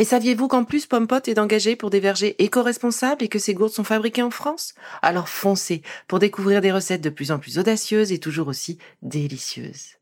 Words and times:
Et 0.00 0.04
saviez-vous 0.04 0.48
qu'en 0.48 0.64
plus 0.64 0.86
Pompot 0.86 1.20
est 1.26 1.38
engagé 1.38 1.76
pour 1.76 1.90
des 1.90 2.00
vergers 2.00 2.34
éco-responsables 2.42 3.22
et 3.22 3.28
que 3.28 3.38
ces 3.38 3.52
gourdes 3.52 3.74
sont 3.74 3.84
fabriquées 3.84 4.22
en 4.22 4.30
France? 4.30 4.72
Alors 5.02 5.28
foncez 5.28 5.82
pour 6.08 6.18
découvrir 6.18 6.62
des 6.62 6.72
recettes 6.72 7.02
de 7.02 7.10
plus 7.10 7.30
en 7.30 7.38
plus 7.38 7.58
audacieuses 7.58 8.10
et 8.10 8.18
toujours 8.18 8.48
aussi 8.48 8.78
délicieuses. 9.02 9.98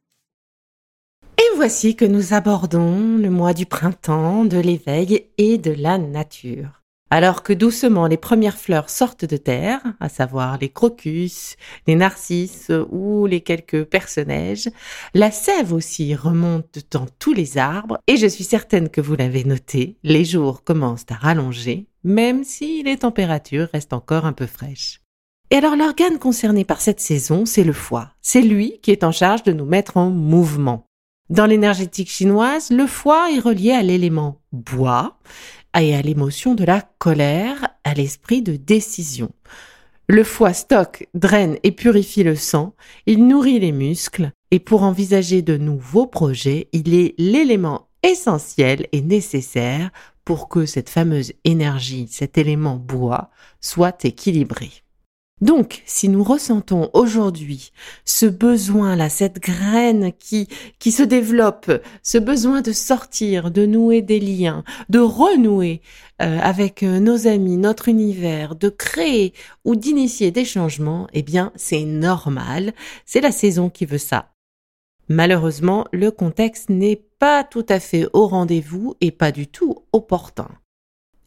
Et 1.36 1.56
voici 1.56 1.96
que 1.96 2.04
nous 2.04 2.32
abordons 2.32 3.18
le 3.18 3.28
mois 3.28 3.54
du 3.54 3.66
printemps, 3.66 4.44
de 4.44 4.58
l'éveil 4.58 5.26
et 5.36 5.58
de 5.58 5.72
la 5.72 5.98
nature. 5.98 6.77
Alors 7.10 7.42
que 7.42 7.54
doucement 7.54 8.06
les 8.06 8.18
premières 8.18 8.58
fleurs 8.58 8.90
sortent 8.90 9.24
de 9.24 9.38
terre, 9.38 9.80
à 9.98 10.10
savoir 10.10 10.58
les 10.58 10.68
crocus, 10.68 11.56
les 11.86 11.94
narcisses 11.94 12.70
ou 12.90 13.24
les 13.24 13.40
quelques 13.40 13.84
personnages, 13.84 14.68
la 15.14 15.30
sève 15.30 15.72
aussi 15.72 16.14
remonte 16.14 16.80
dans 16.90 17.06
tous 17.18 17.32
les 17.32 17.56
arbres 17.56 17.98
et 18.06 18.18
je 18.18 18.26
suis 18.26 18.44
certaine 18.44 18.90
que 18.90 19.00
vous 19.00 19.16
l'avez 19.16 19.44
noté, 19.44 19.96
les 20.02 20.24
jours 20.24 20.64
commencent 20.64 21.06
à 21.08 21.14
rallonger, 21.14 21.86
même 22.04 22.44
si 22.44 22.82
les 22.82 22.98
températures 22.98 23.68
restent 23.72 23.94
encore 23.94 24.26
un 24.26 24.34
peu 24.34 24.46
fraîches. 24.46 25.00
Et 25.50 25.56
alors 25.56 25.76
l'organe 25.76 26.18
concerné 26.18 26.66
par 26.66 26.82
cette 26.82 27.00
saison, 27.00 27.46
c'est 27.46 27.64
le 27.64 27.72
foie. 27.72 28.10
C'est 28.20 28.42
lui 28.42 28.80
qui 28.82 28.90
est 28.90 29.02
en 29.02 29.12
charge 29.12 29.44
de 29.44 29.52
nous 29.52 29.64
mettre 29.64 29.96
en 29.96 30.10
mouvement. 30.10 30.84
Dans 31.30 31.46
l'énergétique 31.46 32.10
chinoise, 32.10 32.70
le 32.70 32.86
foie 32.86 33.30
est 33.30 33.38
relié 33.38 33.72
à 33.72 33.82
l'élément 33.82 34.40
bois 34.52 35.18
et 35.80 35.94
à 35.94 36.02
l'émotion 36.02 36.54
de 36.54 36.64
la 36.64 36.82
colère, 36.98 37.68
à 37.84 37.94
l'esprit 37.94 38.42
de 38.42 38.56
décision. 38.56 39.30
Le 40.06 40.24
foie 40.24 40.54
stocke, 40.54 41.06
draine 41.14 41.58
et 41.62 41.72
purifie 41.72 42.22
le 42.22 42.34
sang, 42.34 42.74
il 43.06 43.26
nourrit 43.26 43.60
les 43.60 43.72
muscles, 43.72 44.32
et 44.50 44.58
pour 44.58 44.82
envisager 44.82 45.42
de 45.42 45.56
nouveaux 45.56 46.06
projets, 46.06 46.68
il 46.72 46.94
est 46.94 47.14
l'élément 47.18 47.88
essentiel 48.02 48.86
et 48.92 49.02
nécessaire 49.02 49.90
pour 50.24 50.48
que 50.48 50.66
cette 50.66 50.88
fameuse 50.88 51.32
énergie, 51.44 52.08
cet 52.10 52.38
élément 52.38 52.76
bois, 52.76 53.30
soit 53.60 54.04
équilibré. 54.04 54.70
Donc, 55.40 55.82
si 55.86 56.08
nous 56.08 56.24
ressentons 56.24 56.90
aujourd'hui 56.94 57.70
ce 58.04 58.26
besoin-là, 58.26 59.08
cette 59.08 59.40
graine 59.40 60.12
qui, 60.18 60.48
qui 60.78 60.90
se 60.90 61.02
développe, 61.02 61.70
ce 62.02 62.18
besoin 62.18 62.60
de 62.60 62.72
sortir, 62.72 63.50
de 63.50 63.64
nouer 63.64 64.02
des 64.02 64.20
liens, 64.20 64.64
de 64.88 64.98
renouer 64.98 65.80
euh, 66.20 66.38
avec 66.40 66.82
euh, 66.82 66.98
nos 66.98 67.28
amis, 67.28 67.56
notre 67.56 67.88
univers, 67.88 68.56
de 68.56 68.68
créer 68.68 69.32
ou 69.64 69.76
d'initier 69.76 70.32
des 70.32 70.44
changements, 70.44 71.06
eh 71.12 71.22
bien, 71.22 71.52
c'est 71.54 71.84
normal. 71.84 72.72
C'est 73.06 73.20
la 73.20 73.32
saison 73.32 73.70
qui 73.70 73.86
veut 73.86 73.98
ça. 73.98 74.32
Malheureusement, 75.08 75.86
le 75.92 76.10
contexte 76.10 76.68
n'est 76.68 77.02
pas 77.18 77.44
tout 77.44 77.64
à 77.68 77.80
fait 77.80 78.06
au 78.12 78.26
rendez-vous 78.26 78.94
et 79.00 79.10
pas 79.10 79.32
du 79.32 79.46
tout 79.46 79.84
opportun. 79.92 80.48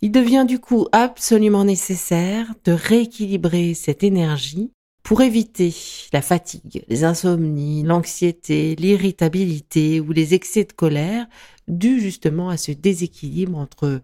Il 0.03 0.11
devient 0.11 0.45
du 0.47 0.59
coup 0.59 0.87
absolument 0.91 1.63
nécessaire 1.63 2.53
de 2.65 2.71
rééquilibrer 2.71 3.75
cette 3.75 4.03
énergie 4.03 4.71
pour 5.03 5.21
éviter 5.21 5.73
la 6.13 6.21
fatigue, 6.21 6.83
les 6.87 7.03
insomnies, 7.03 7.83
l'anxiété, 7.83 8.75
l'irritabilité 8.75 9.99
ou 9.99 10.11
les 10.11 10.33
excès 10.33 10.63
de 10.63 10.73
colère 10.73 11.27
dus 11.67 11.99
justement 12.01 12.49
à 12.49 12.57
ce 12.57 12.71
déséquilibre 12.71 13.57
entre 13.57 14.01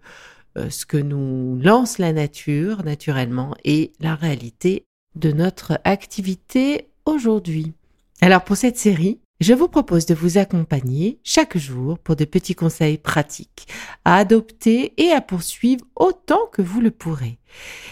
euh, 0.58 0.70
ce 0.70 0.86
que 0.86 0.98
nous 0.98 1.60
lance 1.62 1.98
la 1.98 2.14
nature 2.14 2.84
naturellement 2.84 3.56
et 3.64 3.92
la 4.00 4.16
réalité 4.16 4.86
de 5.16 5.32
notre 5.32 5.80
activité 5.84 6.90
aujourd'hui. 7.06 7.74
Alors 8.22 8.44
pour 8.44 8.58
cette 8.58 8.78
série, 8.78 9.20
je 9.40 9.54
vous 9.54 9.68
propose 9.68 10.06
de 10.08 10.16
vous 10.16 10.38
accompagner 10.38 11.20
chaque 11.24 11.58
jour 11.58 12.00
pour 12.00 12.16
de 12.16 12.26
petits 12.26 12.56
conseils 12.56 12.98
pratiques 12.98 13.68
à 14.04 14.18
adopter 14.18 14.94
et 14.98 15.12
à 15.12 15.22
poursuivre 15.22 15.86
autant 15.96 16.48
que 16.52 16.62
vous 16.62 16.82
le 16.82 16.92
pourrez. 16.92 17.38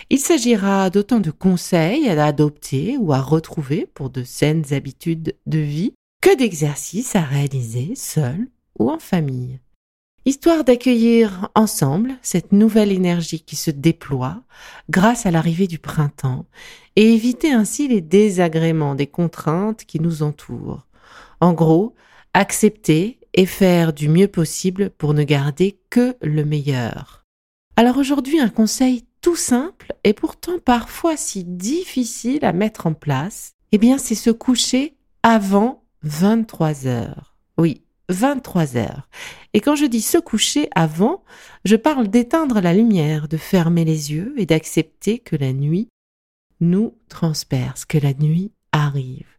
Il 0.09 0.19
s'agira 0.19 0.89
d'autant 0.89 1.19
de 1.19 1.31
conseils 1.31 2.09
à 2.09 2.25
adopter 2.25 2.97
ou 2.97 3.13
à 3.13 3.22
retrouver 3.22 3.88
pour 3.94 4.09
de 4.09 4.23
saines 4.23 4.73
habitudes 4.73 5.35
de 5.45 5.59
vie 5.59 5.94
que 6.22 6.35
d'exercices 6.35 7.16
à 7.16 7.22
réaliser 7.22 7.94
seul 7.95 8.47
ou 8.79 8.89
en 8.89 9.00
famille. 9.00 9.59
Histoire 10.28 10.63
d'accueillir 10.63 11.50
ensemble 11.53 12.16
cette 12.23 12.51
nouvelle 12.51 12.91
énergie 12.91 13.41
qui 13.41 13.55
se 13.55 13.69
déploie 13.69 14.41
grâce 14.89 15.28
à 15.28 15.31
l'arrivée 15.31 15.67
du 15.67 15.78
printemps 15.78 16.47
et 16.95 17.13
éviter 17.13 17.51
ainsi 17.51 17.88
les 17.88 18.01
désagréments 18.01 18.95
des 18.95 19.05
contraintes 19.05 19.85
qui 19.85 20.00
nous 20.00 20.23
entourent 20.23 20.84
en 21.41 21.53
gros, 21.53 21.95
accepter 22.33 23.19
et 23.33 23.45
faire 23.45 23.93
du 23.93 24.09
mieux 24.09 24.27
possible 24.27 24.89
pour 24.89 25.13
ne 25.13 25.23
garder 25.23 25.79
que 25.89 26.16
le 26.21 26.45
meilleur. 26.45 27.25
Alors 27.75 27.97
aujourd'hui, 27.97 28.39
un 28.39 28.49
conseil 28.49 29.05
tout 29.21 29.35
simple 29.35 29.93
et 30.03 30.13
pourtant 30.13 30.59
parfois 30.63 31.17
si 31.17 31.43
difficile 31.43 32.45
à 32.45 32.53
mettre 32.53 32.88
en 32.88 32.93
place, 32.93 33.53
eh 33.71 33.77
bien 33.77 33.97
c'est 33.97 34.16
se 34.16 34.29
coucher 34.29 34.95
avant 35.23 35.83
23 36.03 36.88
heures. 36.88 37.35
Oui, 37.57 37.81
23 38.09 38.77
heures. 38.77 39.09
Et 39.53 39.61
quand 39.61 39.75
je 39.75 39.85
dis 39.85 40.01
se 40.01 40.17
coucher 40.17 40.69
avant, 40.75 41.23
je 41.63 41.75
parle 41.75 42.07
d'éteindre 42.07 42.61
la 42.61 42.73
lumière, 42.73 43.27
de 43.27 43.37
fermer 43.37 43.83
les 43.83 44.11
yeux 44.11 44.33
et 44.37 44.45
d'accepter 44.45 45.19
que 45.19 45.35
la 45.35 45.53
nuit 45.53 45.89
nous 46.61 46.95
transperce, 47.09 47.85
que 47.85 47.97
la 47.97 48.13
nuit 48.13 48.51
arrive. 48.72 49.34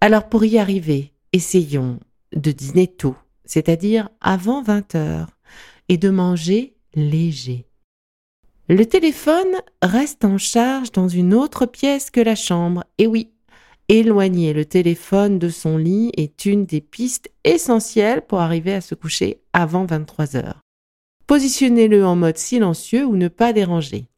Alors 0.00 0.28
pour 0.28 0.44
y 0.44 0.58
arriver, 0.58 1.12
essayons 1.32 1.98
de 2.34 2.52
dîner 2.52 2.86
tôt, 2.86 3.16
c'est-à-dire 3.44 4.10
avant 4.20 4.62
20 4.62 4.94
heures, 4.94 5.30
et 5.88 5.96
de 5.96 6.10
manger 6.10 6.74
léger. 6.94 7.66
Le 8.68 8.84
téléphone 8.84 9.54
reste 9.80 10.24
en 10.24 10.38
charge 10.38 10.92
dans 10.92 11.08
une 11.08 11.32
autre 11.32 11.66
pièce 11.66 12.10
que 12.10 12.20
la 12.20 12.34
chambre, 12.34 12.84
et 12.98 13.06
oui, 13.06 13.30
éloigner 13.88 14.52
le 14.52 14.64
téléphone 14.64 15.38
de 15.38 15.48
son 15.48 15.78
lit 15.78 16.10
est 16.16 16.44
une 16.44 16.66
des 16.66 16.80
pistes 16.80 17.30
essentielles 17.44 18.22
pour 18.26 18.40
arriver 18.40 18.74
à 18.74 18.80
se 18.80 18.94
coucher 18.94 19.40
avant 19.52 19.86
23 19.86 20.36
heures. 20.36 20.60
Positionnez-le 21.26 22.04
en 22.04 22.16
mode 22.16 22.38
silencieux 22.38 23.04
ou 23.04 23.16
ne 23.16 23.28
pas 23.28 23.52
déranger. 23.52 24.08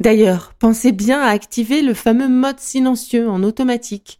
D'ailleurs, 0.00 0.54
pensez 0.58 0.90
bien 0.90 1.20
à 1.20 1.28
activer 1.28 1.80
le 1.80 1.94
fameux 1.94 2.28
mode 2.28 2.58
silencieux 2.58 3.28
en 3.28 3.44
automatique 3.44 4.18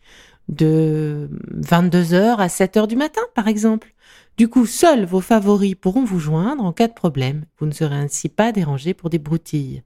de 0.49 1.31
22h 1.55 2.37
à 2.37 2.47
7h 2.49 2.87
du 2.87 2.97
matin, 2.97 3.23
par 3.35 3.49
exemple. 3.49 3.95
Du 4.37 4.49
coup, 4.49 4.67
seuls 4.67 5.05
vos 5.05 5.21
favoris 5.21 5.75
pourront 5.75 6.05
vous 6.05 6.19
joindre 6.19 6.65
en 6.65 6.73
cas 6.73 6.89
de 6.89 6.93
problème. 6.93 7.45
Vous 7.59 7.67
ne 7.67 7.73
serez 7.73 7.97
ainsi 7.97 8.29
pas 8.29 8.53
dérangé 8.53 8.93
pour 8.93 9.11
des 9.11 9.19
broutilles. 9.19 9.83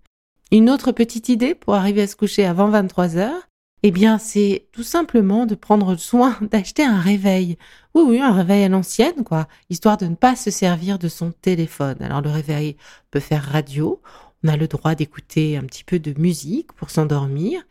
Une 0.50 0.70
autre 0.70 0.92
petite 0.92 1.28
idée 1.28 1.54
pour 1.54 1.74
arriver 1.74 2.02
à 2.02 2.06
se 2.06 2.16
coucher 2.16 2.46
avant 2.46 2.68
23 2.68 3.18
heures, 3.18 3.48
eh 3.82 3.90
bien, 3.90 4.18
c'est 4.18 4.66
tout 4.72 4.82
simplement 4.82 5.46
de 5.46 5.54
prendre 5.54 5.94
soin 5.96 6.36
d'acheter 6.50 6.84
un 6.84 6.98
réveil. 6.98 7.58
Oui, 7.94 8.02
oui, 8.06 8.20
un 8.20 8.32
réveil 8.32 8.64
à 8.64 8.68
l'ancienne, 8.68 9.24
quoi, 9.24 9.46
histoire 9.70 9.98
de 9.98 10.06
ne 10.06 10.14
pas 10.14 10.34
se 10.34 10.50
servir 10.50 10.98
de 10.98 11.08
son 11.08 11.30
téléphone. 11.30 11.96
Alors, 12.00 12.22
le 12.22 12.30
réveil 12.30 12.76
peut 13.10 13.20
faire 13.20 13.44
radio. 13.44 14.00
On 14.42 14.48
a 14.48 14.56
le 14.56 14.68
droit 14.68 14.94
d'écouter 14.94 15.56
un 15.56 15.62
petit 15.62 15.84
peu 15.84 15.98
de 15.98 16.18
musique 16.18 16.72
pour 16.72 16.90
s'endormir 16.90 17.62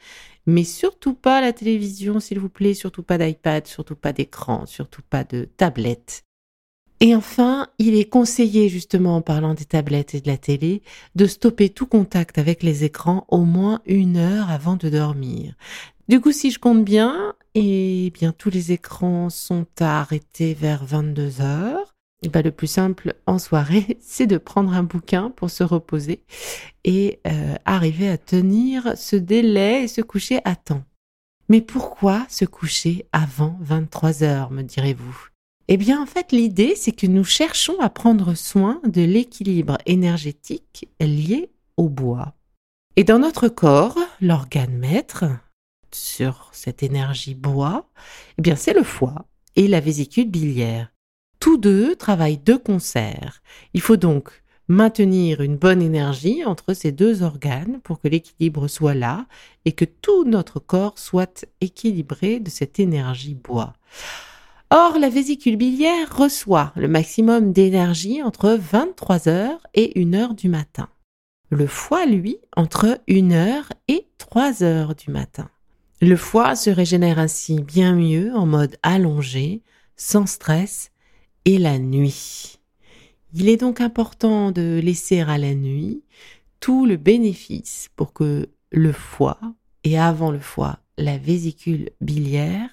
mais 0.48 0.64
surtout 0.64 1.14
pas 1.14 1.42
la 1.42 1.54
télévision, 1.54 2.20
s'il 2.20 2.40
vous 2.40 2.50
plaît, 2.50 2.74
surtout 2.74 3.04
pas 3.04 3.18
d'iPad, 3.18 3.68
surtout 3.68 3.96
pas 3.96 4.14
d'écran, 4.14 4.66
surtout 4.66 5.04
pas 5.08 5.24
de 5.24 5.48
tablette. 5.58 6.24
Et 7.00 7.14
enfin, 7.14 7.68
il 7.78 7.96
est 7.96 8.10
conseillé, 8.10 8.70
justement 8.70 9.18
en 9.18 9.22
parlant 9.22 9.54
des 9.54 9.66
tablettes 9.66 10.16
et 10.16 10.22
de 10.22 10.28
la 10.28 10.38
télé, 10.38 10.82
de 11.16 11.28
stopper 11.28 11.70
tout 11.70 11.86
contact 11.86 12.40
avec 12.40 12.64
les 12.64 12.86
écrans 12.86 13.26
au 13.28 13.44
moins 13.44 13.82
une 13.86 14.18
heure 14.18 14.50
avant 14.50 14.78
de 14.78 14.90
dormir. 14.90 15.54
Du 16.08 16.22
coup, 16.22 16.32
si 16.32 16.50
je 16.50 16.58
compte 16.58 16.84
bien, 16.84 17.36
et 17.54 18.12
bien 18.14 18.32
tous 18.32 18.50
les 18.50 18.72
écrans 18.72 19.30
sont 19.30 19.68
arrêtés 19.80 20.54
vers 20.54 20.86
22 20.86 21.42
heures. 21.42 21.97
Et 22.24 22.30
ben, 22.30 22.42
le 22.42 22.52
plus 22.52 22.68
simple 22.68 23.16
en 23.25 23.38
soirée, 23.38 23.98
c'est 24.02 24.28
de 24.28 24.38
prendre 24.38 24.74
un 24.74 24.84
bouquin 24.84 25.30
pour 25.30 25.50
se 25.50 25.64
reposer 25.64 26.24
et 26.84 27.19
euh, 27.28 27.56
arriver 27.66 28.10
à 28.10 28.18
tenir 28.18 28.94
ce 28.96 29.16
délai 29.16 29.84
et 29.84 29.88
se 29.88 30.02
coucher 30.02 30.40
à 30.46 30.56
temps. 30.56 30.84
Mais 31.50 31.62
pourquoi 31.62 32.25
se 32.30 32.46
coucher 32.46 33.06
avant 33.14 33.58
23 33.62 34.24
heures, 34.24 34.52
me 34.52 34.64
direz-vous? 34.64 35.30
Eh 35.69 35.78
bien, 35.78 36.02
en 36.02 36.06
fait, 36.06 36.31
l'idée, 36.31 36.75
c'est 36.75 36.94
que 36.94 37.08
nous 37.08 37.24
cherchons 37.24 37.80
à 37.80 37.90
prendre 37.90 38.34
soin 38.36 38.81
de 38.86 39.02
l'équilibre 39.02 39.78
énergétique 39.86 40.90
lié 41.00 41.52
au 41.75 41.90
bois. 41.90 42.34
Et 42.96 43.04
dans 43.04 43.19
notre 43.19 43.48
corps, 43.48 43.98
l'organe 44.22 44.78
maître 44.78 45.25
sur 45.94 46.50
cette 46.52 46.84
énergie 46.84 47.36
bois, 47.36 47.90
eh 48.38 48.42
bien, 48.42 48.56
c'est 48.56 48.74
le 48.74 48.84
foie 48.84 49.25
et 49.56 49.68
la 49.68 49.80
vésicule 49.80 50.30
biliaire. 50.30 50.90
Tous 51.39 51.57
deux 51.57 51.95
travaillent 51.95 52.39
de 52.39 52.56
concert. 52.56 53.42
Il 53.74 53.81
faut 53.81 53.98
donc 53.98 54.44
maintenir 54.68 55.42
une 55.42 55.56
bonne 55.56 55.81
énergie 55.81 56.44
entre 56.44 56.74
ces 56.74 56.92
deux 56.92 57.24
organes 57.24 57.80
pour 57.84 58.00
que 58.00 58.07
l'équilibre 58.07 58.68
soit 58.68 58.95
là 58.95 59.25
et 59.66 59.72
que 59.72 59.86
tout 59.86 60.25
notre 60.25 60.60
corps 60.60 61.00
soit 61.00 61.45
équilibré 61.62 62.39
de 62.39 62.50
cette 62.50 62.80
énergie 62.80 63.36
bois. 63.36 63.74
Or, 64.69 65.00
la 65.00 65.07
vésicule 65.10 65.56
biliaire 65.56 66.16
reçoit 66.18 66.74
le 66.75 66.89
maximum 66.89 67.54
d'énergie 67.54 68.22
entre 68.22 68.50
23 68.50 69.30
heures 69.30 69.66
et 69.74 69.94
1 69.95 70.13
heure 70.13 70.33
du 70.33 70.50
matin. 70.50 70.90
Le 71.50 71.68
foie, 71.68 72.06
lui, 72.06 72.38
entre 72.57 73.00
1 73.10 73.31
heure 73.31 73.69
et 73.88 74.07
3 74.18 74.63
heures 74.63 74.95
du 74.95 75.12
matin. 75.12 75.50
Le 76.01 76.18
foie 76.18 76.56
se 76.56 76.69
régénère 76.69 77.18
ainsi 77.18 77.62
bien 77.62 77.95
mieux 77.95 78.36
en 78.36 78.45
mode 78.45 78.75
allongé, 78.83 79.63
sans 79.95 80.25
stress, 80.25 80.92
et 81.48 81.58
la 81.58 81.80
nuit. 81.80 82.60
Il 83.34 83.48
est 83.48 83.56
donc 83.56 83.80
important 83.80 84.52
de 84.52 84.82
laisser 84.84 85.22
à 85.22 85.38
la 85.38 85.56
nuit 85.56 86.04
tout 86.60 86.86
le 86.86 86.98
bénéfice 86.98 87.88
pour 87.96 88.12
que 88.12 88.50
le 88.74 88.92
foie, 88.92 89.40
et 89.86 89.98
avant 89.98 90.30
le 90.30 90.40
foie, 90.40 90.80
la 90.98 91.18
vésicule 91.18 91.92
biliaire, 92.02 92.70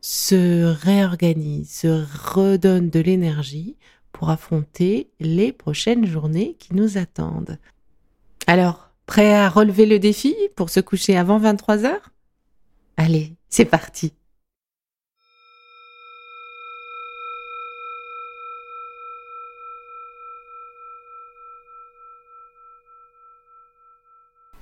se 0.00 0.62
réorganise, 0.64 1.68
se 1.68 2.04
redonne 2.32 2.88
de 2.88 3.00
l'énergie 3.00 3.76
pour 4.12 4.30
affronter 4.30 5.10
les 5.18 5.50
prochaines 5.50 6.06
journées 6.06 6.54
qui 6.60 6.72
nous 6.72 6.98
attendent. 6.98 7.58
Alors, 8.46 8.90
prêt 9.06 9.34
à 9.34 9.48
relever 9.48 9.86
le 9.86 9.98
défi 9.98 10.36
pour 10.54 10.70
se 10.70 10.78
coucher 10.78 11.16
avant 11.16 11.38
23 11.38 11.84
heures? 11.84 12.12
Allez, 12.96 13.34
c'est 13.48 13.64
parti 13.64 14.12